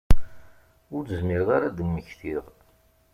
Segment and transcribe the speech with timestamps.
[0.95, 2.43] Ur zmireɣ ara ad mmektiɣ.